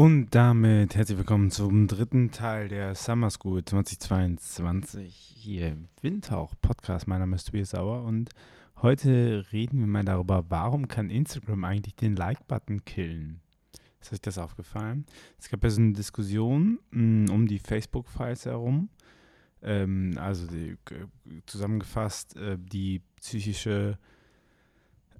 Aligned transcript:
Und 0.00 0.34
damit 0.34 0.94
herzlich 0.94 1.18
willkommen 1.18 1.50
zum 1.50 1.86
dritten 1.86 2.30
Teil 2.30 2.68
der 2.68 2.94
Summer 2.94 3.28
School 3.28 3.62
2022 3.62 5.14
hier 5.14 5.68
im 5.68 5.88
Windhauch 6.00 6.54
Podcast. 6.62 7.06
Mein 7.06 7.20
Name 7.20 7.36
ist 7.36 7.44
Tobias 7.44 7.72
Sauer 7.72 8.04
und 8.04 8.30
heute 8.80 9.44
reden 9.52 9.78
wir 9.78 9.86
mal 9.86 10.02
darüber, 10.02 10.46
warum 10.48 10.88
kann 10.88 11.10
Instagram 11.10 11.64
eigentlich 11.64 11.96
den 11.96 12.16
Like-Button 12.16 12.86
killen? 12.86 13.42
Ist 14.00 14.14
euch 14.14 14.22
das 14.22 14.38
aufgefallen? 14.38 15.04
Es 15.38 15.50
gab 15.50 15.62
ja 15.62 15.68
so 15.68 15.82
eine 15.82 15.92
Diskussion 15.92 16.78
mh, 16.92 17.02
mm, 17.02 17.34
um 17.34 17.46
die 17.46 17.58
Facebook-Files 17.58 18.46
herum. 18.46 18.88
Ähm, 19.60 20.14
also 20.16 20.46
die, 20.46 20.78
zusammengefasst 21.44 22.38
äh, 22.38 22.56
die 22.58 23.02
psychische 23.20 23.98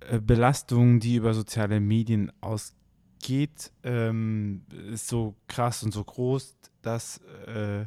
äh, 0.08 0.20
Belastung, 0.20 1.00
die 1.00 1.16
über 1.16 1.34
soziale 1.34 1.80
Medien 1.80 2.32
ausgeht 2.40 2.80
geht, 3.20 3.72
ähm, 3.82 4.62
ist 4.92 5.08
so 5.08 5.36
krass 5.46 5.82
und 5.82 5.92
so 5.92 6.02
groß, 6.02 6.56
dass, 6.82 7.18
äh, 7.46 7.84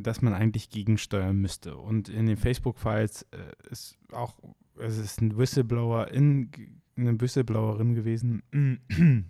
dass 0.00 0.22
man 0.22 0.34
eigentlich 0.34 0.70
gegensteuern 0.70 1.36
müsste. 1.36 1.76
Und 1.76 2.08
in 2.08 2.26
den 2.26 2.36
Facebook-Files 2.36 3.26
äh, 3.32 3.70
ist 3.70 3.98
auch, 4.12 4.34
es 4.78 4.98
ist 4.98 5.20
ein 5.20 5.36
Whistleblower 5.36 6.08
in, 6.08 6.50
eine 6.96 7.20
Whistleblowerin 7.20 7.94
gewesen. 7.94 8.42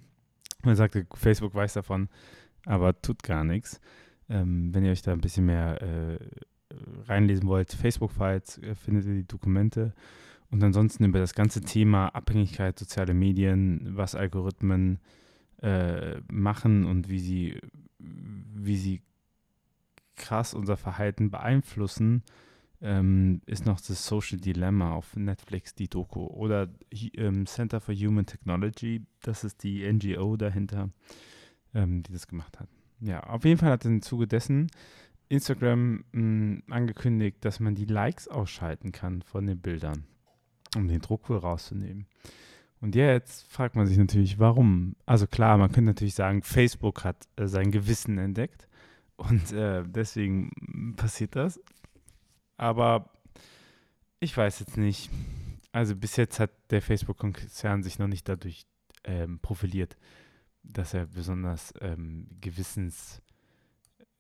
man 0.62 0.76
sagte, 0.76 1.06
Facebook 1.14 1.54
weiß 1.54 1.74
davon, 1.74 2.08
aber 2.66 3.00
tut 3.00 3.22
gar 3.22 3.44
nichts. 3.44 3.80
Ähm, 4.28 4.74
wenn 4.74 4.84
ihr 4.84 4.92
euch 4.92 5.02
da 5.02 5.12
ein 5.12 5.20
bisschen 5.20 5.46
mehr 5.46 5.80
äh, 5.82 6.18
reinlesen 7.06 7.46
wollt, 7.48 7.72
Facebook-Files, 7.72 8.58
äh, 8.58 8.74
findet 8.74 9.06
ihr 9.06 9.14
die 9.14 9.26
Dokumente. 9.26 9.94
Und 10.52 10.62
ansonsten 10.62 11.04
über 11.04 11.18
das 11.18 11.34
ganze 11.34 11.62
Thema 11.62 12.08
Abhängigkeit, 12.08 12.78
soziale 12.78 13.14
Medien, 13.14 13.96
was 13.96 14.14
Algorithmen 14.14 14.98
äh, 15.62 16.20
machen 16.30 16.84
und 16.84 17.08
wie 17.08 17.20
sie, 17.20 17.58
wie 17.98 18.76
sie 18.76 19.00
krass 20.14 20.52
unser 20.52 20.76
Verhalten 20.76 21.30
beeinflussen, 21.30 22.22
ähm, 22.82 23.40
ist 23.46 23.64
noch 23.64 23.80
das 23.80 24.06
Social 24.06 24.38
Dilemma 24.38 24.92
auf 24.92 25.16
Netflix, 25.16 25.74
die 25.74 25.88
Doku. 25.88 26.26
Oder 26.26 26.68
ähm, 27.14 27.46
Center 27.46 27.80
for 27.80 27.94
Human 27.94 28.26
Technology, 28.26 29.06
das 29.22 29.44
ist 29.44 29.62
die 29.62 29.90
NGO 29.90 30.36
dahinter, 30.36 30.90
ähm, 31.72 32.02
die 32.02 32.12
das 32.12 32.26
gemacht 32.26 32.60
hat. 32.60 32.68
Ja, 33.00 33.20
auf 33.20 33.46
jeden 33.46 33.58
Fall 33.58 33.70
hat 33.70 33.86
im 33.86 34.02
Zuge 34.02 34.26
dessen 34.26 34.70
Instagram 35.30 35.94
mh, 35.94 36.02
hm, 36.12 36.62
angekündigt, 36.68 37.38
dass 37.40 37.58
man 37.58 37.74
die 37.74 37.86
Likes 37.86 38.28
ausschalten 38.28 38.92
kann 38.92 39.22
von 39.22 39.46
den 39.46 39.58
Bildern 39.58 40.04
um 40.76 40.88
den 40.88 41.00
Druck 41.00 41.28
wohl 41.28 41.38
rauszunehmen. 41.38 42.06
Und 42.80 42.96
jetzt 42.96 43.44
fragt 43.44 43.76
man 43.76 43.86
sich 43.86 43.96
natürlich, 43.96 44.40
warum? 44.40 44.96
Also 45.06 45.28
klar, 45.28 45.56
man 45.56 45.70
könnte 45.70 45.90
natürlich 45.90 46.14
sagen, 46.14 46.42
Facebook 46.42 47.04
hat 47.04 47.28
äh, 47.36 47.46
sein 47.46 47.70
Gewissen 47.70 48.18
entdeckt 48.18 48.68
und 49.16 49.52
äh, 49.52 49.84
deswegen 49.86 50.94
passiert 50.96 51.36
das. 51.36 51.60
Aber 52.56 53.10
ich 54.18 54.36
weiß 54.36 54.60
jetzt 54.60 54.76
nicht. 54.76 55.10
Also 55.70 55.96
bis 55.96 56.16
jetzt 56.16 56.38
hat 56.40 56.50
der 56.70 56.82
Facebook-Konzern 56.82 57.82
sich 57.82 57.98
noch 57.98 58.08
nicht 58.08 58.28
dadurch 58.28 58.66
ähm, 59.04 59.38
profiliert, 59.38 59.96
dass 60.62 60.92
er 60.92 61.06
besonders 61.06 61.72
ähm, 61.80 62.26
gewissens, 62.40 63.22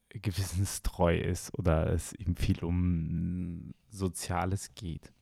gewissenstreu 0.08 1.18
ist 1.18 1.56
oder 1.58 1.92
es 1.92 2.12
ihm 2.14 2.36
viel 2.36 2.64
um 2.64 3.74
Soziales 3.90 4.74
geht. 4.74 5.12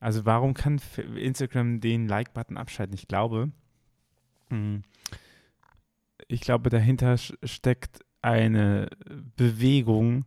Also 0.00 0.24
warum 0.24 0.54
kann 0.54 0.80
Instagram 1.16 1.80
den 1.80 2.06
Like-Button 2.08 2.56
abschalten? 2.56 2.94
Ich 2.94 3.08
glaube, 3.08 3.50
hm, 4.50 4.82
ich 6.28 6.40
glaube, 6.40 6.70
dahinter 6.70 7.16
steckt 7.16 8.04
eine 8.22 8.88
Bewegung 9.36 10.24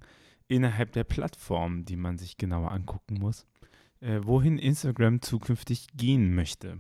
innerhalb 0.48 0.92
der 0.94 1.04
Plattform, 1.04 1.86
die 1.86 1.98
man 1.98 2.18
sich 2.18 2.38
genauer 2.38 2.72
angucken 2.72 3.16
muss, 3.20 3.46
äh, 4.00 4.20
wohin 4.24 4.58
Instagram 4.58 5.22
zukünftig 5.22 5.88
gehen 5.96 6.34
möchte. 6.34 6.80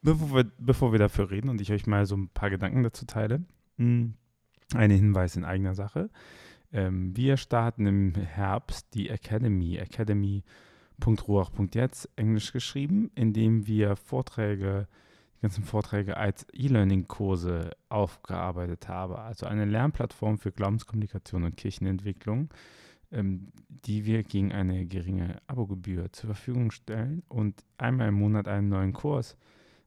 Bevor 0.00 0.34
wir, 0.34 0.52
bevor 0.58 0.92
wir 0.92 0.98
dafür 0.98 1.30
reden 1.30 1.48
und 1.48 1.60
ich 1.60 1.70
euch 1.70 1.86
mal 1.86 2.06
so 2.06 2.16
ein 2.16 2.28
paar 2.28 2.50
Gedanken 2.50 2.82
dazu 2.82 3.06
teile, 3.06 3.44
hm, 3.76 4.14
ein 4.74 4.90
Hinweis 4.90 5.36
in 5.36 5.44
eigener 5.44 5.74
Sache. 5.74 6.10
Ähm, 6.72 7.16
wir 7.16 7.36
starten 7.36 7.86
im 7.86 8.14
Herbst 8.14 8.94
die 8.94 9.10
Academy. 9.10 9.76
Academy 9.76 10.42
www.ruach.jetzt, 10.98 12.08
englisch 12.16 12.52
geschrieben, 12.52 13.10
in 13.14 13.32
dem 13.32 13.66
wir 13.66 13.96
Vorträge, 13.96 14.88
die 15.36 15.42
ganzen 15.42 15.64
Vorträge 15.64 16.16
als 16.16 16.46
E-Learning-Kurse 16.52 17.72
aufgearbeitet 17.88 18.88
haben. 18.88 19.14
Also 19.16 19.46
eine 19.46 19.64
Lernplattform 19.64 20.38
für 20.38 20.52
Glaubenskommunikation 20.52 21.44
und 21.44 21.56
Kirchenentwicklung, 21.56 22.50
ähm, 23.10 23.48
die 23.68 24.04
wir 24.04 24.22
gegen 24.22 24.52
eine 24.52 24.86
geringe 24.86 25.38
Abogebühr 25.46 26.12
zur 26.12 26.28
Verfügung 26.28 26.70
stellen 26.70 27.22
und 27.28 27.64
einmal 27.78 28.08
im 28.08 28.14
Monat 28.14 28.48
einen 28.48 28.68
neuen 28.68 28.92
Kurs 28.92 29.36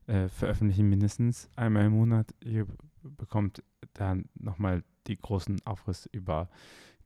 äh, 0.06 0.28
veröffentlichen, 0.28 0.88
mindestens 0.88 1.48
einmal 1.56 1.86
im 1.86 1.92
Monat. 1.92 2.34
Ihr 2.44 2.66
bekommt 3.02 3.62
dann 3.94 4.28
nochmal 4.34 4.82
die 5.08 5.16
großen 5.16 5.60
Aufriss 5.64 6.06
über 6.12 6.48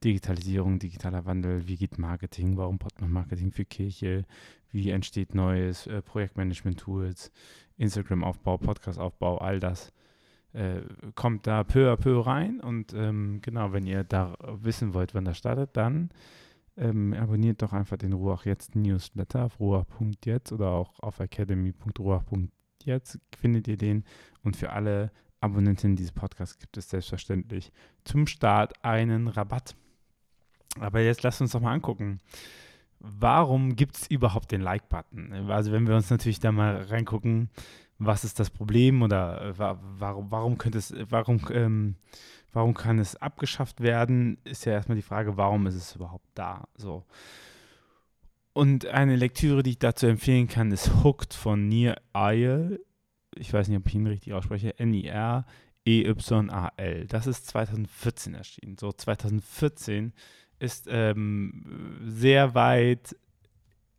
Digitalisierung, 0.03 0.78
digitaler 0.78 1.27
Wandel, 1.27 1.69
wie 1.69 1.77
geht 1.77 1.99
Marketing, 1.99 2.56
warum 2.56 2.78
braucht 2.78 3.00
man 3.00 3.12
Marketing 3.12 3.53
für 3.53 3.65
Kirche, 3.65 4.25
wie 4.72 4.91
entsteht 4.91 5.34
neues 5.34 5.87
äh, 5.87 6.00
Projektmanagement-Tools, 6.00 7.31
Instagram-Aufbau, 7.77 8.59
Podcast-Aufbau, 8.59 9.39
all 9.39 9.60
das 9.60 9.93
äh, 10.53 10.81
kommt 11.15 11.47
da 11.47 11.65
peu 11.65 11.93
à 11.93 11.97
peu 11.97 12.21
rein. 12.21 12.60
Und 12.60 12.93
ähm, 12.94 13.41
genau, 13.43 13.72
wenn 13.72 13.87
ihr 13.87 14.05
da 14.05 14.34
wissen 14.62 14.94
wollt, 14.94 15.15
wann 15.15 15.25
das 15.25 15.39
startet, 15.39 15.77
dann 15.77 16.10
ähm, 16.77 17.15
abonniert 17.15 17.62
doch 17.62 17.72
einfach 17.72 17.97
den 17.97 18.12
Ruach 18.12 18.44
Jetzt 18.47 18.75
Newsletter 18.75 19.44
auf 19.44 19.60
ruach.jetzt 19.60 20.53
oder 20.53 20.71
auch 20.71 20.99
auf 21.00 21.21
academy.ruach.jetzt 21.21 23.19
findet 23.37 23.69
ihr 23.69 23.77
den. 23.77 24.05
Und 24.43 24.56
für 24.56 24.71
alle 24.72 25.12
Abonnentinnen 25.41 25.97
dieses 25.97 26.12
Podcasts 26.12 26.59
gibt 26.59 26.77
es 26.77 26.91
selbstverständlich 26.91 27.73
zum 28.05 28.27
Start 28.27 28.84
einen 28.84 29.28
Rabatt. 29.28 29.75
Aber 30.78 31.01
jetzt 31.01 31.23
lasst 31.23 31.41
uns 31.41 31.53
doch 31.53 31.61
mal 31.61 31.73
angucken. 31.73 32.21
Warum 33.01 33.77
gibt 33.77 33.97
es 33.97 34.06
überhaupt 34.11 34.53
den 34.53 34.61
Like-Button? 34.61 35.51
Also 35.51 35.73
wenn 35.73 35.89
wir 35.89 35.97
uns 35.97 36.11
natürlich 36.11 36.39
da 36.39 36.53
mal 36.53 36.83
reingucken, 36.83 37.49
was 37.99 38.25
ist 38.25 38.39
das 38.39 38.51
Problem 38.51 39.03
oder 39.03 39.43
äh, 39.43 39.59
warum, 39.59 40.31
warum 40.31 40.59
könnte 40.59 40.78
es, 40.78 40.95
warum, 41.09 41.41
ähm, 41.53 41.97
warum 42.53 42.75
kann 42.75 42.99
es 42.99 43.17
abgeschafft 43.17 43.81
werden, 43.81 44.39
ist 44.45 44.65
ja 44.65 44.72
erstmal 44.72 44.97
die 44.97 45.03
Frage, 45.03 45.37
warum 45.37 45.67
ist 45.67 45.75
es 45.75 45.95
überhaupt 45.95 46.27
da? 46.34 46.67
So. 46.77 47.05
Und 48.53 48.87
eine 48.87 49.17
Lektüre, 49.17 49.62
die 49.62 49.71
ich 49.71 49.78
dazu 49.78 50.07
empfehlen 50.07 50.49
kann, 50.49 50.72
ist 50.72 51.05
Hooked 51.05 51.34
von 51.34 51.69
Nir 51.69 51.97
Eyal. 52.12 52.81
Ich 53.37 53.53
weiß 53.53 53.69
nicht, 53.69 53.79
ob 53.79 53.87
ich 53.87 53.95
ihn 53.95 54.07
richtig 54.07 54.33
ausspreche. 54.33 54.79
N-I-R-E-Y-A-L. 54.79 55.47
Das 57.07 57.27
ist 57.27 57.47
2014 57.47 58.35
erschienen. 58.35 58.77
So 58.79 58.93
2014 58.93 60.13
ist 60.59 60.87
ähm, 60.89 61.99
sehr 62.05 62.55
weit, 62.55 63.17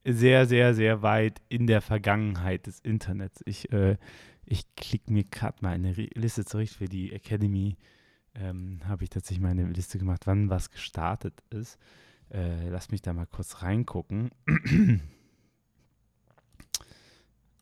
sehr, 0.05 0.45
sehr, 0.45 0.73
sehr 0.73 1.01
weit 1.01 1.41
in 1.49 1.67
der 1.67 1.81
Vergangenheit 1.81 2.67
des 2.67 2.79
Internets. 2.79 3.41
Ich, 3.45 3.71
äh, 3.71 3.97
ich 4.45 4.75
klicke 4.75 5.11
mir 5.11 5.23
gerade 5.23 5.57
mal 5.61 5.73
eine 5.73 5.91
Liste 5.93 6.45
zurecht 6.45 6.75
für 6.75 6.87
die 6.87 7.11
Academy. 7.13 7.77
Ähm, 8.35 8.79
Habe 8.85 9.03
ich 9.03 9.09
tatsächlich 9.09 9.41
mal 9.41 9.49
eine 9.49 9.65
Liste 9.65 9.97
gemacht, 9.97 10.21
wann 10.25 10.49
was 10.49 10.69
gestartet 10.69 11.43
ist. 11.49 11.77
Äh, 12.29 12.69
lass 12.69 12.91
mich 12.91 13.01
da 13.01 13.11
mal 13.13 13.27
kurz 13.27 13.61
reingucken. 13.61 14.31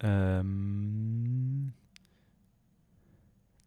Ähm, 0.02 1.74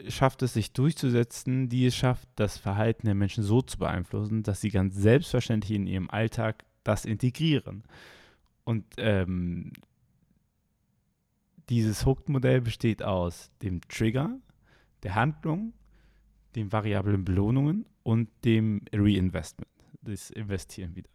schafft 0.08 0.42
es 0.42 0.54
sich 0.54 0.74
durchzusetzen, 0.74 1.70
die 1.70 1.86
es 1.86 1.96
schafft, 1.96 2.28
das 2.36 2.58
Verhalten 2.58 3.06
der 3.06 3.16
Menschen 3.16 3.44
so 3.44 3.62
zu 3.62 3.78
beeinflussen, 3.78 4.44
dass 4.44 4.62
sie 4.62 4.70
ganz 4.70 4.96
selbstverständlich 4.96 5.76
in 5.78 5.88
ihrem 5.88 6.10
Alltag 6.10 6.66
das 6.84 7.06
integrieren. 7.06 7.84
Und 8.64 8.86
ähm, 8.98 9.72
dieses 11.70 12.06
Hooked-Modell 12.06 12.62
besteht 12.62 13.04
aus 13.04 13.52
dem 13.62 13.82
Trigger, 13.82 14.38
der 15.04 15.16
Handlung, 15.16 15.74
den 16.56 16.72
variablen 16.72 17.24
Belohnungen 17.24 17.86
und 18.04 18.30
dem 18.44 18.82
Reinvestment, 18.94 19.72
das 20.02 20.30
Investieren 20.32 20.96
wieder. 20.96 21.10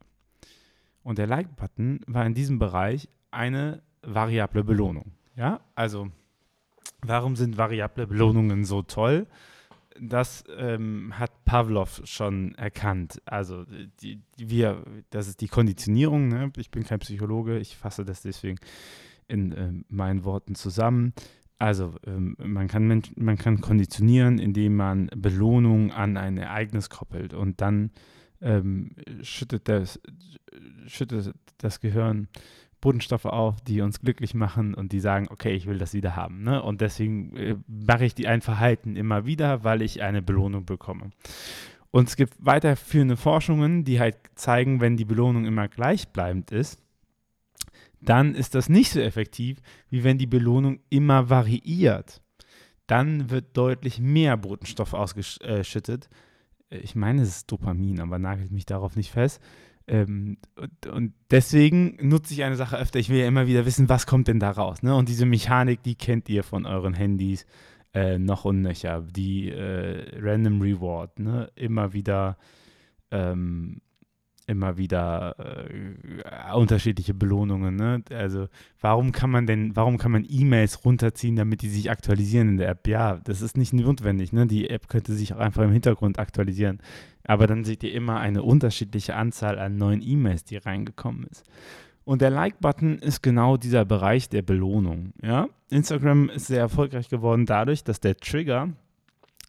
Und 1.02 1.18
der 1.18 1.26
Like-Button 1.26 2.00
war 2.06 2.26
in 2.26 2.34
diesem 2.34 2.58
Bereich 2.58 3.08
eine 3.30 3.82
variable 4.02 4.64
Belohnung. 4.64 5.12
Ja, 5.36 5.60
also 5.74 6.10
Warum 7.06 7.36
sind 7.36 7.56
variable 7.56 8.06
Belohnungen 8.06 8.64
so 8.64 8.82
toll? 8.82 9.26
Das 10.00 10.44
ähm, 10.58 11.18
hat 11.18 11.44
Pavlov 11.44 12.02
schon 12.04 12.54
erkannt. 12.56 13.22
Also 13.24 13.64
die, 14.02 14.20
die, 14.38 14.50
wir, 14.50 14.82
das 15.10 15.28
ist 15.28 15.40
die 15.40 15.48
Konditionierung. 15.48 16.28
Ne? 16.28 16.52
Ich 16.56 16.70
bin 16.70 16.84
kein 16.84 16.98
Psychologe, 16.98 17.58
ich 17.58 17.76
fasse 17.76 18.04
das 18.04 18.22
deswegen 18.22 18.58
in 19.28 19.52
äh, 19.52 19.72
meinen 19.88 20.24
Worten 20.24 20.54
zusammen. 20.54 21.14
Also 21.58 21.94
ähm, 22.06 22.36
man, 22.38 22.68
kann 22.68 23.02
man 23.16 23.38
kann 23.38 23.60
konditionieren, 23.60 24.38
indem 24.38 24.76
man 24.76 25.08
Belohnung 25.16 25.90
an 25.92 26.16
ein 26.18 26.36
Ereignis 26.36 26.90
koppelt 26.90 27.32
und 27.32 27.62
dann 27.62 27.90
ähm, 28.42 28.90
schüttet, 29.22 29.68
das, 29.68 29.98
schüttet 30.86 31.34
das 31.58 31.80
Gehirn 31.80 32.28
Botenstoffe 32.80 33.26
auf, 33.26 33.60
die 33.62 33.80
uns 33.80 34.00
glücklich 34.00 34.34
machen 34.34 34.74
und 34.74 34.92
die 34.92 35.00
sagen, 35.00 35.26
okay, 35.30 35.54
ich 35.54 35.66
will 35.66 35.78
das 35.78 35.94
wieder 35.94 36.14
haben. 36.14 36.42
Ne? 36.42 36.62
Und 36.62 36.80
deswegen 36.80 37.36
äh, 37.36 37.56
mache 37.66 38.04
ich 38.04 38.14
die 38.14 38.28
ein 38.28 38.42
Verhalten 38.42 38.96
immer 38.96 39.26
wieder, 39.26 39.64
weil 39.64 39.82
ich 39.82 40.02
eine 40.02 40.22
Belohnung 40.22 40.66
bekomme. 40.66 41.10
Und 41.90 42.08
es 42.08 42.16
gibt 42.16 42.34
weiterführende 42.38 43.16
Forschungen, 43.16 43.84
die 43.84 44.00
halt 44.00 44.16
zeigen, 44.34 44.80
wenn 44.80 44.96
die 44.96 45.04
Belohnung 45.04 45.46
immer 45.46 45.68
gleichbleibend 45.68 46.52
ist, 46.52 46.78
dann 48.00 48.34
ist 48.34 48.54
das 48.54 48.68
nicht 48.68 48.90
so 48.90 49.00
effektiv, 49.00 49.60
wie 49.88 50.04
wenn 50.04 50.18
die 50.18 50.26
Belohnung 50.26 50.80
immer 50.90 51.30
variiert. 51.30 52.20
Dann 52.86 53.30
wird 53.30 53.56
deutlich 53.56 53.98
mehr 53.98 54.36
Botenstoff 54.36 54.92
ausgeschüttet. 54.92 56.08
Ich 56.68 56.94
meine, 56.94 57.22
es 57.22 57.28
ist 57.28 57.50
Dopamin, 57.50 58.00
aber 58.00 58.18
nagelt 58.18 58.52
mich 58.52 58.66
darauf 58.66 58.96
nicht 58.96 59.10
fest. 59.10 59.42
Ähm, 59.88 60.38
und, 60.56 60.86
und, 60.86 61.14
deswegen 61.30 61.96
nutze 62.00 62.34
ich 62.34 62.42
eine 62.42 62.56
Sache 62.56 62.76
öfter. 62.76 62.98
Ich 62.98 63.08
will 63.08 63.18
ja 63.18 63.28
immer 63.28 63.46
wieder 63.46 63.66
wissen, 63.66 63.88
was 63.88 64.06
kommt 64.06 64.28
denn 64.28 64.40
da 64.40 64.50
raus. 64.50 64.82
Ne? 64.82 64.94
Und 64.94 65.08
diese 65.08 65.26
Mechanik, 65.26 65.82
die 65.82 65.94
kennt 65.94 66.28
ihr 66.28 66.42
von 66.42 66.66
euren 66.66 66.94
Handys 66.94 67.46
äh, 67.94 68.18
noch 68.18 68.44
und 68.44 68.62
nöcher. 68.62 69.02
Die 69.02 69.50
äh, 69.50 70.18
Random 70.20 70.60
Reward. 70.60 71.18
Ne? 71.20 71.50
Immer 71.54 71.92
wieder 71.92 72.36
ähm, 73.12 73.80
immer 74.46 74.76
wieder 74.76 75.36
äh, 75.38 76.54
unterschiedliche 76.54 77.14
Belohnungen. 77.14 77.76
Ne? 77.76 78.02
Also 78.10 78.48
warum 78.80 79.12
kann 79.12 79.30
man 79.30 79.46
denn, 79.46 79.74
warum 79.74 79.98
kann 79.98 80.12
man 80.12 80.26
E-Mails 80.28 80.84
runterziehen, 80.84 81.36
damit 81.36 81.62
die 81.62 81.68
sich 81.68 81.90
aktualisieren 81.90 82.50
in 82.50 82.56
der 82.58 82.68
App? 82.68 82.86
Ja, 82.86 83.20
das 83.24 83.42
ist 83.42 83.56
nicht 83.56 83.72
notwendig. 83.72 84.32
Ne? 84.32 84.46
Die 84.46 84.70
App 84.70 84.88
könnte 84.88 85.14
sich 85.14 85.34
auch 85.34 85.38
einfach 85.38 85.64
im 85.64 85.72
Hintergrund 85.72 86.18
aktualisieren. 86.18 86.78
Aber 87.24 87.46
dann 87.46 87.64
seht 87.64 87.82
ihr 87.82 87.92
immer 87.92 88.20
eine 88.20 88.42
unterschiedliche 88.42 89.16
Anzahl 89.16 89.58
an 89.58 89.76
neuen 89.76 90.00
E-Mails, 90.00 90.44
die 90.44 90.56
reingekommen 90.56 91.24
ist. 91.24 91.44
Und 92.04 92.22
der 92.22 92.30
Like-Button 92.30 92.98
ist 93.00 93.20
genau 93.20 93.56
dieser 93.56 93.84
Bereich 93.84 94.28
der 94.28 94.42
Belohnung. 94.42 95.12
Ja? 95.20 95.48
Instagram 95.70 96.28
ist 96.28 96.46
sehr 96.46 96.60
erfolgreich 96.60 97.08
geworden 97.08 97.46
dadurch, 97.46 97.82
dass 97.82 97.98
der 97.98 98.16
Trigger 98.16 98.70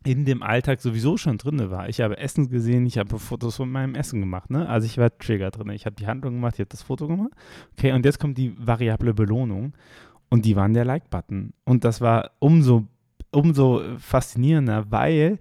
in 0.07 0.23
dem 0.23 0.41
Alltag 0.41 0.79
sowieso 0.79 1.17
schon 1.17 1.37
drin 1.37 1.69
war. 1.69 1.89
Ich 1.89 1.99
habe 1.99 2.17
Essen 2.17 2.49
gesehen, 2.49 2.85
ich 2.85 2.97
habe 2.97 3.19
Fotos 3.19 3.57
von 3.57 3.69
meinem 3.69 3.93
Essen 3.93 4.21
gemacht. 4.21 4.49
Ne? 4.49 4.67
Also 4.69 4.85
ich 4.85 4.97
war 4.97 5.15
Trigger 5.17 5.51
drin. 5.51 5.69
Ich 5.71 5.85
habe 5.85 5.97
die 5.97 6.07
Handlung 6.07 6.35
gemacht, 6.35 6.53
ich 6.55 6.59
habe 6.61 6.69
das 6.69 6.81
Foto 6.81 7.07
gemacht. 7.07 7.31
Okay, 7.77 7.91
und 7.91 8.05
jetzt 8.05 8.17
kommt 8.17 8.37
die 8.37 8.55
variable 8.57 9.13
Belohnung 9.13 9.73
und 10.29 10.45
die 10.45 10.55
waren 10.55 10.73
der 10.73 10.85
Like-Button. 10.85 11.51
Und 11.65 11.83
das 11.83 11.99
war 11.99 12.31
umso, 12.39 12.87
umso 13.31 13.81
faszinierender, 13.97 14.89
weil 14.89 15.39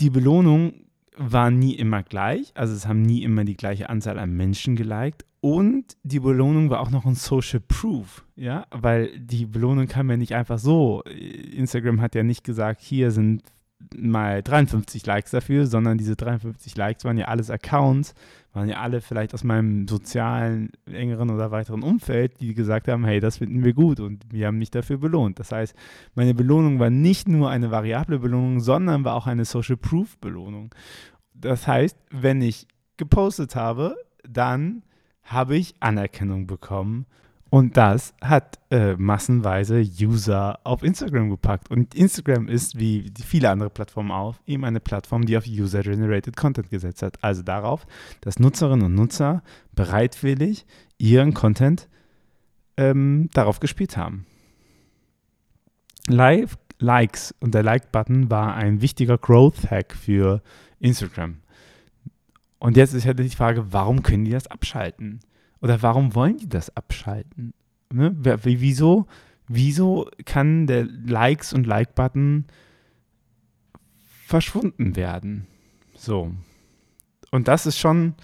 die 0.00 0.10
Belohnung 0.10 0.72
war 1.16 1.50
nie 1.50 1.74
immer 1.74 2.02
gleich. 2.02 2.52
Also 2.54 2.74
es 2.74 2.86
haben 2.86 3.02
nie 3.02 3.22
immer 3.22 3.44
die 3.44 3.56
gleiche 3.56 3.88
Anzahl 3.88 4.18
an 4.18 4.32
Menschen 4.32 4.76
geliked. 4.76 5.24
Und 5.40 5.96
die 6.02 6.20
Belohnung 6.20 6.70
war 6.70 6.80
auch 6.80 6.90
noch 6.90 7.04
ein 7.04 7.14
Social 7.14 7.60
Proof, 7.60 8.24
ja, 8.34 8.66
weil 8.70 9.18
die 9.18 9.44
Belohnung 9.44 9.86
kam 9.86 10.08
ja 10.08 10.16
nicht 10.16 10.34
einfach 10.34 10.58
so. 10.58 11.02
Instagram 11.02 12.00
hat 12.00 12.14
ja 12.14 12.22
nicht 12.22 12.44
gesagt, 12.44 12.80
hier 12.80 13.10
sind 13.10 13.42
mal 13.96 14.42
53 14.42 15.04
Likes 15.06 15.30
dafür, 15.30 15.66
sondern 15.66 15.98
diese 15.98 16.16
53 16.16 16.76
Likes 16.76 17.04
waren 17.04 17.18
ja 17.18 17.26
alles 17.26 17.50
Accounts, 17.50 18.14
waren 18.52 18.68
ja 18.68 18.80
alle 18.80 19.00
vielleicht 19.00 19.34
aus 19.34 19.44
meinem 19.44 19.88
sozialen, 19.88 20.70
engeren 20.86 21.30
oder 21.30 21.50
weiteren 21.50 21.82
Umfeld, 21.82 22.40
die 22.40 22.54
gesagt 22.54 22.88
haben, 22.88 23.04
hey, 23.04 23.20
das 23.20 23.38
finden 23.38 23.64
wir 23.64 23.72
gut 23.72 24.00
und 24.00 24.24
wir 24.30 24.46
haben 24.46 24.58
mich 24.58 24.70
dafür 24.70 24.98
belohnt. 24.98 25.38
Das 25.38 25.52
heißt, 25.52 25.74
meine 26.14 26.34
Belohnung 26.34 26.78
war 26.78 26.90
nicht 26.90 27.28
nur 27.28 27.50
eine 27.50 27.70
variable 27.70 28.18
Belohnung, 28.18 28.60
sondern 28.60 29.04
war 29.04 29.14
auch 29.14 29.26
eine 29.26 29.44
Social 29.44 29.76
Proof 29.76 30.18
Belohnung. 30.18 30.74
Das 31.34 31.66
heißt, 31.66 31.98
wenn 32.10 32.40
ich 32.42 32.68
gepostet 32.96 33.56
habe, 33.56 33.96
dann 34.28 34.82
habe 35.22 35.56
ich 35.56 35.74
Anerkennung 35.80 36.46
bekommen. 36.46 37.06
Und 37.54 37.76
das 37.76 38.14
hat 38.20 38.58
äh, 38.72 38.96
massenweise 38.96 39.80
User 39.80 40.58
auf 40.64 40.82
Instagram 40.82 41.30
gepackt. 41.30 41.70
Und 41.70 41.94
Instagram 41.94 42.48
ist, 42.48 42.80
wie 42.80 43.12
viele 43.24 43.48
andere 43.48 43.70
Plattformen 43.70 44.10
auch, 44.10 44.34
eben 44.44 44.64
eine 44.64 44.80
Plattform, 44.80 45.24
die 45.24 45.36
auf 45.36 45.46
User-Generated 45.46 46.36
Content 46.36 46.68
gesetzt 46.68 47.04
hat. 47.04 47.22
Also 47.22 47.42
darauf, 47.42 47.86
dass 48.22 48.40
Nutzerinnen 48.40 48.86
und 48.86 48.96
Nutzer 48.96 49.44
bereitwillig 49.70 50.66
ihren 50.98 51.32
Content 51.32 51.88
ähm, 52.76 53.30
darauf 53.34 53.60
gespielt 53.60 53.96
haben. 53.96 54.26
Live 56.08 56.58
Likes 56.80 57.36
und 57.38 57.54
der 57.54 57.62
Like-Button 57.62 58.32
war 58.32 58.56
ein 58.56 58.80
wichtiger 58.80 59.16
Growth-Hack 59.16 59.94
für 59.94 60.42
Instagram. 60.80 61.36
Und 62.58 62.76
jetzt 62.76 62.94
ist 62.94 63.04
ja 63.04 63.14
die 63.14 63.28
Frage, 63.28 63.72
warum 63.72 64.02
können 64.02 64.24
die 64.24 64.32
das 64.32 64.48
abschalten? 64.48 65.20
Oder 65.60 65.82
warum 65.82 66.14
wollen 66.14 66.36
die 66.36 66.48
das 66.48 66.74
abschalten? 66.76 67.54
Ne? 67.92 68.14
Wieso, 68.42 69.06
wieso 69.48 70.08
kann 70.24 70.66
der 70.66 70.84
Likes- 70.84 71.52
und 71.52 71.66
Like-Button 71.66 72.46
verschwunden 74.26 74.96
werden? 74.96 75.46
So. 75.96 76.32
Und 77.30 77.48
das 77.48 77.66
ist 77.66 77.78
schon 77.78 78.14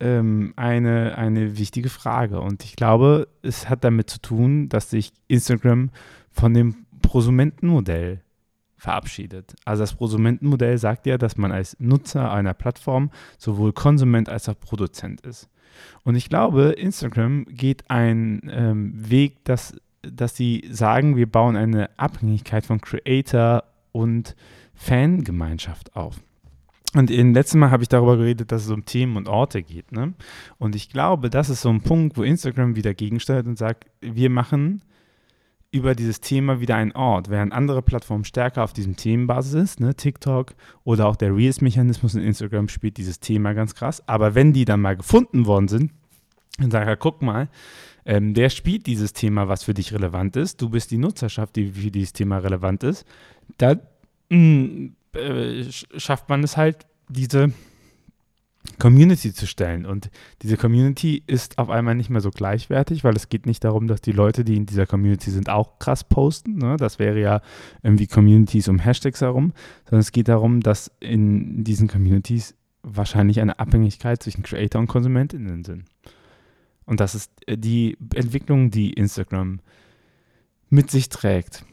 ähm, 0.00 0.52
eine, 0.56 1.16
eine 1.16 1.56
wichtige 1.58 1.88
Frage. 1.88 2.40
Und 2.40 2.64
ich 2.64 2.76
glaube, 2.76 3.28
es 3.42 3.68
hat 3.68 3.84
damit 3.84 4.10
zu 4.10 4.20
tun, 4.20 4.68
dass 4.68 4.90
sich 4.90 5.12
Instagram 5.28 5.90
von 6.30 6.54
dem 6.54 6.86
Prosumentenmodell 7.02 8.20
verabschiedet. 8.82 9.54
Also 9.64 9.84
das 9.84 9.94
Prosumentenmodell 9.94 10.76
sagt 10.76 11.06
ja, 11.06 11.16
dass 11.16 11.36
man 11.36 11.52
als 11.52 11.76
Nutzer 11.78 12.32
einer 12.32 12.52
Plattform 12.52 13.12
sowohl 13.38 13.72
Konsument 13.72 14.28
als 14.28 14.48
auch 14.48 14.58
Produzent 14.58 15.20
ist. 15.20 15.48
Und 16.02 16.16
ich 16.16 16.28
glaube, 16.28 16.70
Instagram 16.72 17.44
geht 17.44 17.88
einen 17.88 18.50
ähm, 18.52 18.92
Weg, 19.08 19.44
dass, 19.44 19.76
dass 20.02 20.34
sie 20.34 20.64
sagen, 20.68 21.14
wir 21.14 21.30
bauen 21.30 21.54
eine 21.54 21.96
Abhängigkeit 21.96 22.66
von 22.66 22.80
Creator 22.80 23.62
und 23.92 24.34
Fangemeinschaft 24.74 25.94
auf. 25.94 26.20
Und 26.92 27.08
im 27.12 27.34
letzten 27.34 27.60
Mal 27.60 27.70
habe 27.70 27.84
ich 27.84 27.88
darüber 27.88 28.16
geredet, 28.16 28.50
dass 28.50 28.64
es 28.64 28.70
um 28.70 28.84
Themen 28.84 29.16
und 29.16 29.28
Orte 29.28 29.62
geht. 29.62 29.92
Ne? 29.92 30.12
Und 30.58 30.74
ich 30.74 30.90
glaube, 30.90 31.30
das 31.30 31.50
ist 31.50 31.62
so 31.62 31.68
ein 31.68 31.82
Punkt, 31.82 32.16
wo 32.16 32.24
Instagram 32.24 32.74
wieder 32.74 32.94
gegensteuert 32.94 33.46
und 33.46 33.56
sagt, 33.56 33.86
wir 34.00 34.28
machen 34.28 34.82
über 35.72 35.94
dieses 35.94 36.20
Thema 36.20 36.60
wieder 36.60 36.76
einen 36.76 36.92
Ort, 36.92 37.30
während 37.30 37.52
andere 37.52 37.82
Plattformen 37.82 38.24
stärker 38.24 38.62
auf 38.62 38.74
diesem 38.74 38.94
Themenbasis 38.94 39.54
ist, 39.54 39.80
ne, 39.80 39.94
TikTok 39.94 40.54
oder 40.84 41.06
auch 41.06 41.16
der 41.16 41.34
Reels-Mechanismus 41.34 42.14
in 42.14 42.22
Instagram 42.22 42.68
spielt 42.68 42.98
dieses 42.98 43.20
Thema 43.20 43.54
ganz 43.54 43.74
krass. 43.74 44.06
Aber 44.06 44.34
wenn 44.34 44.52
die 44.52 44.66
dann 44.66 44.82
mal 44.82 44.96
gefunden 44.96 45.46
worden 45.46 45.68
sind, 45.68 45.90
dann 46.58 46.70
sage 46.70 46.92
ich, 46.92 46.98
guck 46.98 47.22
mal, 47.22 47.48
ähm, 48.04 48.34
der 48.34 48.50
spielt 48.50 48.86
dieses 48.86 49.14
Thema, 49.14 49.48
was 49.48 49.64
für 49.64 49.72
dich 49.72 49.94
relevant 49.94 50.36
ist. 50.36 50.60
Du 50.60 50.68
bist 50.68 50.90
die 50.90 50.98
Nutzerschaft, 50.98 51.56
die 51.56 51.70
für 51.70 51.90
dieses 51.90 52.12
Thema 52.12 52.38
relevant 52.38 52.84
ist. 52.84 53.06
Dann 53.56 53.80
mh, 54.28 54.38
mm, 54.38 54.96
äh, 55.14 55.64
schafft 55.96 56.28
man 56.28 56.44
es 56.44 56.58
halt, 56.58 56.86
diese 57.08 57.52
Community 58.78 59.32
zu 59.32 59.46
stellen. 59.46 59.86
Und 59.86 60.10
diese 60.42 60.56
Community 60.56 61.22
ist 61.26 61.58
auf 61.58 61.70
einmal 61.70 61.94
nicht 61.94 62.10
mehr 62.10 62.20
so 62.20 62.30
gleichwertig, 62.30 63.04
weil 63.04 63.14
es 63.16 63.28
geht 63.28 63.46
nicht 63.46 63.64
darum, 63.64 63.86
dass 63.86 64.00
die 64.00 64.12
Leute, 64.12 64.44
die 64.44 64.56
in 64.56 64.66
dieser 64.66 64.86
Community 64.86 65.30
sind, 65.30 65.48
auch 65.48 65.78
krass 65.78 66.04
posten. 66.04 66.58
Ne? 66.58 66.76
Das 66.76 66.98
wäre 66.98 67.20
ja 67.20 67.40
irgendwie 67.82 68.06
Communities 68.06 68.68
um 68.68 68.78
Hashtags 68.78 69.20
herum, 69.20 69.52
sondern 69.84 70.00
es 70.00 70.12
geht 70.12 70.28
darum, 70.28 70.60
dass 70.60 70.90
in 71.00 71.64
diesen 71.64 71.88
Communities 71.88 72.54
wahrscheinlich 72.82 73.40
eine 73.40 73.58
Abhängigkeit 73.58 74.22
zwischen 74.22 74.42
Creator 74.42 74.80
und 74.80 74.88
KonsumentInnen 74.88 75.64
sind. 75.64 75.84
Und 76.84 77.00
das 77.00 77.14
ist 77.14 77.30
äh, 77.46 77.56
die 77.56 77.96
Entwicklung, 78.14 78.70
die 78.70 78.92
Instagram 78.92 79.60
mit 80.68 80.90
sich 80.90 81.08
trägt. 81.08 81.64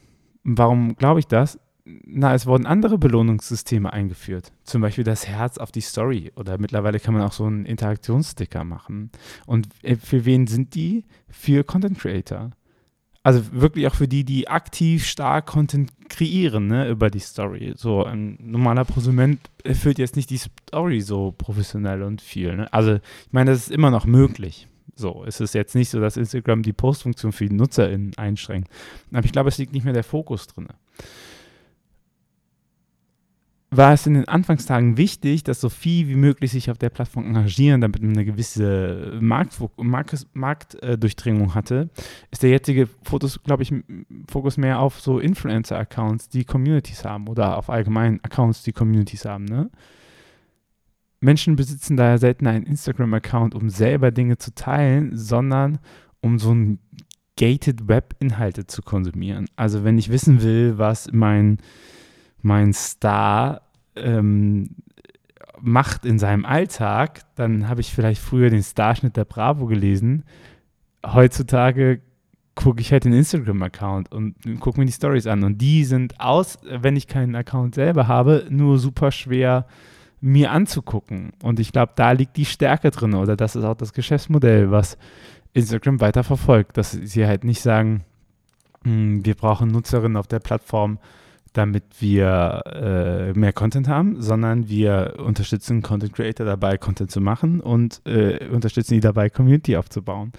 Warum 0.44 0.96
glaube 0.96 1.20
ich 1.20 1.26
das? 1.26 1.58
Na, 1.84 2.34
es 2.34 2.46
wurden 2.46 2.66
andere 2.66 2.98
Belohnungssysteme 2.98 3.92
eingeführt. 3.92 4.52
Zum 4.64 4.80
Beispiel 4.80 5.04
das 5.04 5.26
Herz 5.26 5.58
auf 5.58 5.72
die 5.72 5.80
Story. 5.80 6.32
Oder 6.36 6.58
mittlerweile 6.58 7.00
kann 7.00 7.14
man 7.14 7.22
auch 7.22 7.32
so 7.32 7.44
einen 7.44 7.66
Interaktionssticker 7.66 8.64
machen. 8.64 9.10
Und 9.46 9.68
äh, 9.82 9.96
für 9.96 10.24
wen 10.24 10.46
sind 10.46 10.74
die? 10.74 11.04
Für 11.28 11.64
Content 11.64 11.98
Creator. 11.98 12.50
Also 13.22 13.52
wirklich 13.52 13.86
auch 13.86 13.94
für 13.94 14.08
die, 14.08 14.24
die 14.24 14.48
aktiv 14.48 15.04
stark 15.06 15.46
Content 15.46 15.90
kreieren, 16.08 16.68
ne, 16.68 16.88
über 16.88 17.10
die 17.10 17.18
Story. 17.18 17.74
So 17.76 18.04
ein 18.04 18.38
normaler 18.40 18.86
Prosument 18.86 19.38
erfüllt 19.62 19.98
jetzt 19.98 20.16
nicht 20.16 20.30
die 20.30 20.38
Story 20.38 21.02
so 21.02 21.34
professionell 21.36 22.02
und 22.02 22.22
viel. 22.22 22.56
Ne? 22.56 22.72
Also 22.72 22.94
ich 22.94 23.32
meine, 23.32 23.50
das 23.50 23.60
ist 23.60 23.72
immer 23.72 23.90
noch 23.90 24.06
möglich. 24.06 24.68
So, 24.96 25.24
es 25.26 25.40
ist 25.40 25.54
jetzt 25.54 25.74
nicht 25.74 25.90
so, 25.90 26.00
dass 26.00 26.16
Instagram 26.16 26.62
die 26.62 26.72
Postfunktion 26.72 27.32
für 27.32 27.46
die 27.46 27.54
NutzerInnen 27.54 28.16
einschränkt. 28.16 28.70
Aber 29.12 29.24
ich 29.24 29.32
glaube, 29.32 29.48
es 29.50 29.58
liegt 29.58 29.72
nicht 29.72 29.84
mehr 29.84 29.94
der 29.94 30.04
Fokus 30.04 30.46
drin 30.46 30.68
war 33.72 33.92
es 33.92 34.04
in 34.06 34.14
den 34.14 34.26
Anfangstagen 34.26 34.96
wichtig, 34.96 35.44
dass 35.44 35.60
so 35.60 35.68
viel 35.68 36.08
wie 36.08 36.16
möglich 36.16 36.50
sich 36.50 36.70
auf 36.72 36.78
der 36.78 36.90
Plattform 36.90 37.26
engagieren, 37.26 37.80
damit 37.80 38.02
man 38.02 38.12
eine 38.12 38.24
gewisse 38.24 39.16
Marktdurchdringung 39.20 40.26
Markt, 40.32 40.74
äh, 40.82 40.98
hatte, 41.54 41.88
ist 42.32 42.42
der 42.42 42.50
jetzige 42.50 42.88
Fotos, 43.04 43.40
glaube 43.44 43.62
ich, 43.62 43.72
Fokus 44.28 44.56
mehr 44.56 44.80
auf 44.80 45.00
so 45.00 45.20
Influencer-Accounts, 45.20 46.28
die 46.30 46.44
Communities 46.44 47.04
haben 47.04 47.28
oder 47.28 47.56
auf 47.56 47.70
allgemein 47.70 48.18
Accounts, 48.24 48.64
die 48.64 48.72
Communities 48.72 49.24
haben. 49.24 49.44
Ne? 49.44 49.70
Menschen 51.20 51.54
besitzen 51.54 51.96
daher 51.96 52.18
selten 52.18 52.48
einen 52.48 52.66
Instagram-Account, 52.66 53.54
um 53.54 53.70
selber 53.70 54.10
Dinge 54.10 54.38
zu 54.38 54.52
teilen, 54.52 55.16
sondern 55.16 55.78
um 56.20 56.40
so 56.40 56.52
ein 56.52 56.80
gated 57.36 57.86
Web-Inhalte 57.86 58.66
zu 58.66 58.82
konsumieren. 58.82 59.46
Also 59.54 59.84
wenn 59.84 59.96
ich 59.96 60.10
wissen 60.10 60.42
will, 60.42 60.76
was 60.76 61.08
mein 61.12 61.58
mein 62.42 62.72
Star 62.72 63.62
ähm, 63.96 64.76
macht 65.60 66.04
in 66.04 66.18
seinem 66.18 66.44
Alltag, 66.44 67.22
dann 67.34 67.68
habe 67.68 67.80
ich 67.80 67.92
vielleicht 67.92 68.20
früher 68.20 68.50
den 68.50 68.62
Starschnitt 68.62 69.16
der 69.16 69.24
Bravo 69.24 69.66
gelesen. 69.66 70.24
Heutzutage 71.04 72.00
gucke 72.54 72.80
ich 72.80 72.92
halt 72.92 73.04
den 73.04 73.12
Instagram-Account 73.12 74.12
und 74.12 74.34
gucke 74.60 74.78
mir 74.78 74.86
die 74.86 74.92
Stories 74.92 75.26
an. 75.26 75.44
Und 75.44 75.58
die 75.58 75.84
sind 75.84 76.20
aus, 76.20 76.58
wenn 76.62 76.96
ich 76.96 77.06
keinen 77.06 77.34
Account 77.34 77.74
selber 77.74 78.08
habe, 78.08 78.46
nur 78.50 78.78
super 78.78 79.10
schwer 79.12 79.66
mir 80.20 80.50
anzugucken. 80.50 81.32
Und 81.42 81.60
ich 81.60 81.72
glaube, 81.72 81.92
da 81.96 82.12
liegt 82.12 82.36
die 82.36 82.44
Stärke 82.44 82.90
drin 82.90 83.14
oder 83.14 83.36
das 83.36 83.56
ist 83.56 83.64
auch 83.64 83.76
das 83.76 83.92
Geschäftsmodell, 83.92 84.70
was 84.70 84.98
Instagram 85.54 86.00
weiter 86.00 86.22
verfolgt, 86.22 86.76
dass 86.76 86.92
sie 86.92 87.26
halt 87.26 87.44
nicht 87.44 87.62
sagen, 87.62 88.04
hm, 88.84 89.24
wir 89.24 89.34
brauchen 89.34 89.68
Nutzerinnen 89.68 90.16
auf 90.16 90.26
der 90.26 90.40
Plattform, 90.40 90.98
damit 91.52 91.84
wir 92.00 92.62
äh, 92.66 93.38
mehr 93.38 93.52
Content 93.52 93.88
haben, 93.88 94.22
sondern 94.22 94.68
wir 94.68 95.14
unterstützen 95.18 95.82
Content 95.82 96.12
Creator 96.12 96.46
dabei, 96.46 96.78
Content 96.78 97.10
zu 97.10 97.20
machen 97.20 97.60
und 97.60 98.02
äh, 98.06 98.46
unterstützen 98.48 98.94
die 98.94 99.00
dabei, 99.00 99.30
Community 99.30 99.76
aufzubauen. 99.76 100.32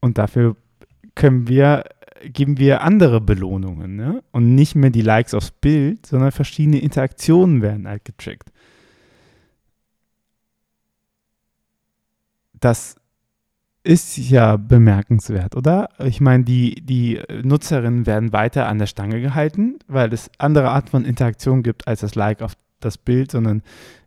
Und 0.00 0.18
dafür 0.18 0.56
können 1.14 1.48
wir, 1.48 1.84
geben 2.24 2.58
wir 2.58 2.82
andere 2.82 3.20
Belohnungen 3.20 3.96
ne? 3.96 4.22
und 4.32 4.54
nicht 4.54 4.74
mehr 4.74 4.90
die 4.90 5.02
Likes 5.02 5.32
aufs 5.32 5.50
Bild, 5.50 6.04
sondern 6.06 6.32
verschiedene 6.32 6.78
Interaktionen 6.78 7.62
werden 7.62 7.88
halt 7.88 8.04
getrackt. 8.04 8.50
Das 12.60 12.96
ist 13.84 14.16
ja 14.16 14.56
bemerkenswert, 14.56 15.54
oder? 15.56 15.90
Ich 16.02 16.20
meine, 16.20 16.44
die, 16.44 16.74
die 16.74 17.20
Nutzerinnen 17.42 18.06
werden 18.06 18.32
weiter 18.32 18.66
an 18.66 18.78
der 18.78 18.86
Stange 18.86 19.20
gehalten, 19.20 19.78
weil 19.86 20.12
es 20.12 20.30
andere 20.38 20.70
Art 20.70 20.90
von 20.90 21.04
Interaktion 21.04 21.62
gibt 21.62 21.86
als 21.86 22.00
das 22.00 22.14
Like 22.14 22.42
auf 22.42 22.54
das 22.80 22.98
Bild, 22.98 23.30
sondern 23.30 23.62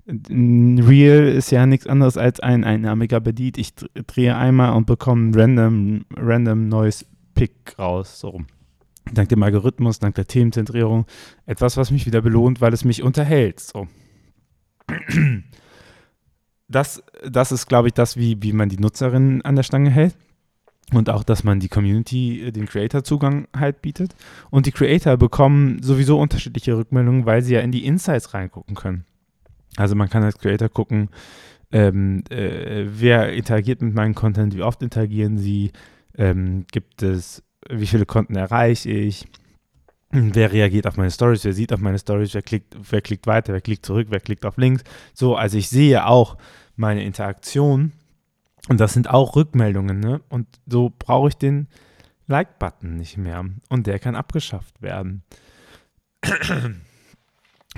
Real 0.08 1.28
ist 1.28 1.52
ja 1.52 1.66
nichts 1.66 1.86
anderes 1.86 2.18
als 2.18 2.40
ein 2.40 2.64
einnahmiger 2.64 3.20
Bedient. 3.20 3.58
Ich 3.58 3.76
drehe 3.76 4.36
einmal 4.36 4.74
und 4.74 4.88
bekomme 4.88 5.30
ein 5.30 5.36
random, 5.36 6.06
random 6.16 6.70
neues 6.70 7.06
Pick 7.36 7.78
raus. 7.78 8.20
So 8.20 8.42
Dank 9.14 9.30
dem 9.30 9.44
Algorithmus, 9.44 10.00
dank 10.00 10.16
der 10.16 10.28
Themenzentrierung. 10.28 11.06
Etwas, 11.46 11.78
was 11.78 11.92
mich 11.92 12.06
wieder 12.06 12.22
belohnt, 12.22 12.62
weil 12.62 12.74
es 12.74 12.84
mich 12.84 13.04
unterhält. 13.04 13.60
So 13.60 13.88
das, 16.68 17.04
das 17.28 17.52
ist, 17.52 17.68
glaube 17.68 17.88
ich, 17.88 17.94
das, 17.94 18.18
wie, 18.18 18.42
wie 18.42 18.54
man 18.54 18.70
die 18.70 18.80
Nutzerinnen 18.80 19.42
an 19.44 19.56
der 19.56 19.64
Stange 19.64 19.90
hält. 19.90 20.16
Und 20.94 21.10
auch, 21.10 21.24
dass 21.26 21.44
man 21.44 21.60
die 21.60 21.68
Community, 21.68 22.44
äh, 22.44 22.52
den 22.52 22.66
Creator-Zugang 22.66 23.48
halt 23.56 23.82
bietet. 23.82 24.16
Und 24.50 24.66
die 24.66 24.72
Creator 24.72 25.18
bekommen 25.18 25.82
sowieso 25.84 26.20
unterschiedliche 26.20 26.78
Rückmeldungen, 26.78 27.26
weil 27.26 27.42
sie 27.42 27.56
ja 27.56 27.60
in 27.60 27.72
die 27.72 27.86
Insights 27.86 28.34
reingucken 28.34 28.76
können. 28.76 29.06
Also 29.76 29.96
man 29.96 30.10
kann 30.10 30.24
als 30.24 30.38
Creator 30.38 30.70
gucken, 30.70 31.10
ähm, 31.72 32.24
äh, 32.30 32.86
wer 32.88 33.34
interagiert 33.34 33.82
mit 33.82 33.94
meinem 33.94 34.16
Content, 34.16 34.56
wie 34.56 34.62
oft 34.62 34.82
interagieren 34.82 35.38
sie, 35.38 35.72
ähm, 36.18 36.66
gibt 36.72 37.04
es, 37.04 37.44
wie 37.70 37.86
viele 37.88 38.06
Konten 38.06 38.36
erreiche 38.36 38.90
ich, 38.90 39.28
wer 40.12 40.52
reagiert 40.52 40.88
auf 40.88 40.98
meine 40.98 41.12
Stories, 41.12 41.44
wer 41.44 41.54
sieht 41.54 41.74
auf 41.74 41.80
meine 41.80 42.00
Stories, 42.00 42.34
wer 42.34 42.42
klickt, 42.42 42.76
wer 42.90 43.02
klickt 43.02 43.28
weiter, 43.28 43.54
wer 43.54 43.62
klickt 43.62 43.86
zurück, 43.86 44.08
wer 44.10 44.20
klickt 44.20 44.46
auf 44.46 44.58
Links. 44.58 44.84
So, 45.14 45.36
also 45.36 45.58
ich 45.58 45.70
sehe 45.70 46.06
auch 46.06 46.38
meine 46.76 47.04
Interaktion 47.04 47.92
und 48.70 48.80
das 48.80 48.94
sind 48.94 49.10
auch 49.10 49.36
Rückmeldungen, 49.36 50.00
ne? 50.00 50.22
Und 50.30 50.48
so 50.66 50.92
brauche 50.98 51.30
ich 51.30 51.38
den 51.38 51.68
Like-Button 52.28 52.96
nicht 52.96 53.18
mehr 53.18 53.46
und 53.70 53.88
der 53.88 54.00
kann 54.00 54.16
abgeschafft 54.16 54.82
werden. 54.82 55.24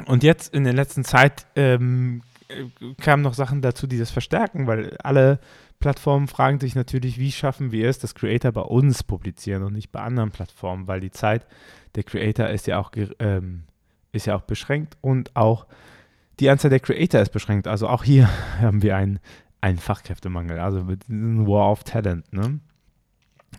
Und 0.05 0.24
jetzt 0.24 0.53
in 0.53 0.63
der 0.63 0.71
letzten 0.71 1.03
Zeit 1.03 1.45
ähm, 1.57 2.21
kamen 3.00 3.24
noch 3.24 3.34
Sachen 3.34 3.62
dazu, 3.62 3.88
die 3.88 3.98
das 3.98 4.12
verstärken, 4.12 4.68
weil 4.68 4.98
alle 5.03 5.39
Plattformen 5.79 6.27
fragen 6.27 6.60
sich 6.60 6.75
natürlich, 6.75 7.20
wie 7.20 7.32
schaffen 7.32 7.72
wir 7.72 7.89
es, 7.89 8.00
dass 8.00 8.15
Creator 8.15 8.51
bei 8.51 8.62
uns 8.62 9.03
publizieren 9.03 9.63
und 9.63 9.74
nicht 9.74 9.91
bei 9.91 10.01
anderen 10.01 10.32
Plattformen, 10.32 10.88
weil 10.88 11.00
die 11.00 11.12
Zeit 11.12 11.46
der 11.96 12.03
Creator 12.03 12.48
ist 12.50 12.68
ja 12.68 12.79
auch, 12.79 12.91
ähm, 13.20 13.63
ist 14.12 14.25
ja 14.25 14.36
auch 14.36 14.41
beschränkt 14.41 14.98
und 15.01 15.36
auch 15.36 15.68
die 16.39 16.50
Anzahl 16.50 16.70
der 16.70 16.79
Creator 16.79 17.22
ist 17.22 17.32
beschränkt. 17.32 17.68
Also 17.68 17.88
auch 17.88 18.03
hier 18.03 18.29
haben 18.60 18.82
wir 18.82 18.96
einen, 18.96 19.20
einen 19.62 19.77
Fachkräftemangel, 19.77 20.60
also 20.60 20.79
ein 21.10 21.48
War 21.48 21.72
of 21.72 21.84
Talent. 21.84 22.32
Ne? 22.34 22.60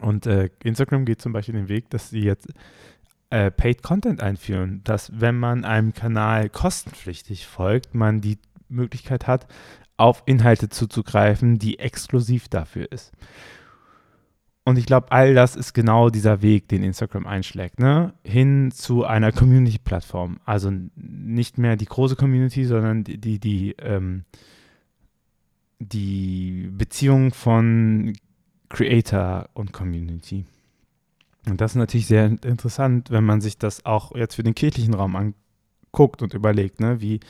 Und 0.01 0.27
äh, 0.27 0.51
Instagram 0.63 1.05
geht 1.05 1.23
zum 1.23 1.33
Beispiel 1.33 1.55
den 1.55 1.69
Weg, 1.69 1.91
dass 1.91 2.11
sie 2.11 2.21
jetzt 2.21 2.49
äh, 3.31 3.51
Paid 3.51 3.83
Content 3.83 4.23
einführen, 4.23 4.83
dass 4.85 5.21
wenn 5.21 5.39
man 5.39 5.65
einem 5.65 5.95
Kanal 5.95 6.49
kostenpflichtig 6.49 7.47
folgt, 7.47 7.95
man 7.95 8.21
die 8.21 8.39
Möglichkeit 8.71 9.27
hat, 9.27 9.47
auf 9.97 10.23
Inhalte 10.27 10.69
zuzugreifen, 10.71 11.59
die 11.59 11.79
exklusiv 11.79 12.49
dafür 12.49 12.91
ist. 12.91 13.13
Und 14.65 14.79
ich 14.79 14.87
glaube, 14.87 15.11
all 15.11 15.35
das 15.35 15.57
ist 15.57 15.73
genau 15.73 16.11
dieser 16.11 16.43
Weg, 16.43 16.69
den 16.69 16.83
Instagram 16.83 17.27
einschlägt, 17.27 17.81
ne? 17.81 18.15
Hin 18.25 18.71
zu 18.71 19.05
einer 19.05 19.33
Community-Plattform. 19.33 20.39
Also 20.45 20.71
nicht 20.95 21.59
mehr 21.59 21.77
die 21.77 21.87
große 21.87 22.15
Community, 22.15 22.65
sondern 22.65 23.05
die, 23.05 23.19
die, 23.19 23.39
die, 23.39 23.75
ähm, 23.79 24.25
die 25.79 26.71
Beziehung 26.73 27.33
von 27.33 28.13
Creator 28.69 29.49
und 29.55 29.73
Community. 29.73 30.45
Und 31.49 31.61
das 31.61 31.73
ist 31.73 31.77
natürlich 31.77 32.07
sehr 32.07 32.27
interessant, 32.27 33.11
wenn 33.11 33.25
man 33.25 33.41
sich 33.41 33.59
das 33.59 33.87
auch 33.87 34.15
jetzt 34.15 34.35
für 34.37 34.43
den 34.43 34.55
kirchlichen 34.55 34.95
Raum 34.95 35.17
anguckt 35.17 36.23
und 36.23 36.35
überlegt, 36.35 36.81
ne? 36.81 37.01
Wie, 37.01 37.21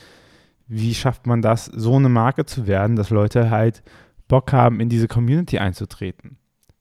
wie 0.73 0.95
schafft 0.95 1.27
man 1.27 1.41
das, 1.41 1.65
so 1.65 1.97
eine 1.97 2.07
Marke 2.07 2.45
zu 2.45 2.65
werden, 2.65 2.95
dass 2.95 3.09
Leute 3.09 3.49
halt 3.49 3.83
Bock 4.29 4.53
haben, 4.53 4.79
in 4.79 4.87
diese 4.87 5.09
Community 5.09 5.57
einzutreten. 5.57 6.37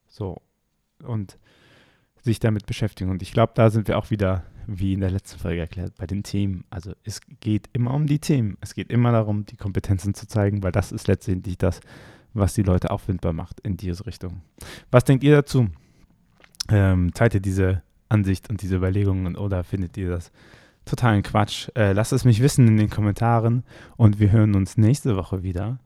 So. 0.07 0.41
Und 1.03 1.39
sich 2.23 2.39
damit 2.39 2.67
beschäftigen. 2.67 3.11
Und 3.11 3.21
ich 3.21 3.33
glaube, 3.33 3.53
da 3.57 3.69
sind 3.69 3.89
wir 3.89 3.99
auch 3.99 4.11
wieder, 4.11 4.45
wie 4.69 4.93
in 4.93 5.01
der 5.01 5.11
letzten 5.11 5.41
Folge 5.41 5.63
erklärt, 5.63 5.97
bei 5.97 6.07
den 6.07 6.23
Themen. 6.23 6.63
Also 6.71 6.93
es 7.03 7.21
geht 7.41 7.69
immer 7.73 7.93
um 7.93 8.07
die 8.07 8.21
Themen. 8.21 8.57
Es 8.61 8.75
geht 8.75 8.93
immer 8.93 9.11
darum, 9.11 9.45
die 9.45 9.57
Kompetenzen 9.57 10.15
zu 10.15 10.29
zeigen, 10.29 10.63
weil 10.63 10.71
das 10.71 10.93
ist 10.93 11.09
letztendlich 11.09 11.59
das, 11.59 11.81
was 12.33 12.55
die 12.55 12.63
Leute 12.63 12.93
auffindbar 12.93 13.33
macht 13.33 13.59
in 13.59 13.77
diese 13.77 14.07
Richtung. 14.07 14.43
Was 14.93 15.03
denkt 15.03 15.25
ihr 15.25 15.35
dazu? 15.35 15.69
Ähm, 16.69 17.13
teilt 17.13 17.35
ihr 17.35 17.41
diese 17.41 17.83
Ansicht 18.09 18.51
und 18.51 18.63
diese 18.63 18.77
Überlegungen 18.77 19.37
oder 19.37 19.65
findet 19.65 19.97
ihr 19.97 20.11
das 20.11 20.31
totalen 20.85 21.23
Quatsch. 21.23 21.69
Äh, 21.75 21.93
lasst 21.93 22.13
es 22.13 22.25
mich 22.25 22.43
wissen 22.43 22.67
in 22.69 22.77
den 22.77 22.91
Kommentaren 22.91 23.65
und 23.97 24.19
wir 24.19 24.33
hören 24.33 24.55
uns 24.55 24.77
nächste 24.77 25.17
Woche 25.17 25.43
wieder, 25.43 25.79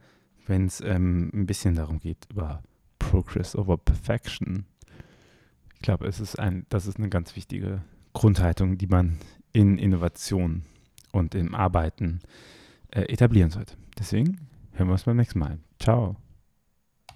wenn 0.46 0.66
es 0.66 0.80
ähm, 0.80 1.30
ein 1.34 1.46
bisschen 1.46 1.74
darum 1.74 1.98
geht 1.98 2.26
über 2.30 2.62
Progress 2.98 3.56
over 3.56 3.76
Perfection. 3.76 4.66
Ich 5.74 5.82
glaube, 5.82 6.06
es 6.06 6.20
ist 6.20 6.38
ein, 6.38 6.66
das 6.68 6.86
ist 6.86 6.98
eine 6.98 7.08
ganz 7.08 7.36
wichtige 7.36 7.82
Grundhaltung, 8.12 8.78
die 8.78 8.86
man 8.86 9.18
in 9.52 9.78
Innovation 9.78 10.62
und 11.12 11.34
im 11.34 11.54
Arbeiten 11.54 12.20
äh, 12.90 13.02
etablieren 13.02 13.50
sollte. 13.50 13.76
Deswegen 13.98 14.48
hören 14.72 14.88
wir 14.88 14.92
uns 14.92 15.04
beim 15.04 15.16
nächsten 15.16 15.38
Mal. 15.38 15.58
Ciao. 15.78 16.16